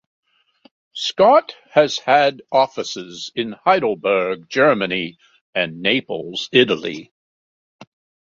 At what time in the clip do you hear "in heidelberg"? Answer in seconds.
3.35-4.49